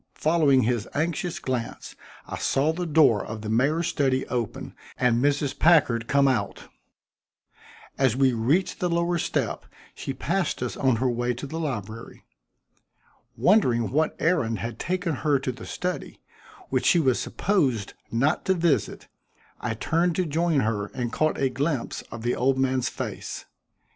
[0.15, 1.95] Following his anxious glance,
[2.25, 5.59] I saw the door of the mayor's study open and Mrs.
[5.59, 6.69] Packard come out.
[7.99, 12.23] As we reached the lower step, she passed us on her way to the library.
[13.37, 16.19] Wondering what errand had taken her to the study,
[16.69, 19.07] which she was supposed not to visit,
[19.59, 23.45] I turned to join her and caught a glimpse of the old man's face.